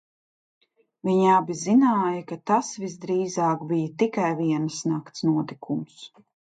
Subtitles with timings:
[1.09, 6.07] Viņi abi zināja, ka tas visdrīzāk bija tikai vienas nakts notikums.